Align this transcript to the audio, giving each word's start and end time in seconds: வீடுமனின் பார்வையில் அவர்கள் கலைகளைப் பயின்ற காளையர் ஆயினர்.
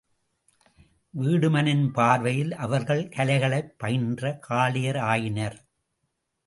வீடுமனின் 1.13 1.91
பார்வையில் 1.93 2.53
அவர்கள் 2.55 3.09
கலைகளைப் 3.09 3.73
பயின்ற 3.77 4.39
காளையர் 4.49 4.97
ஆயினர். 4.97 5.65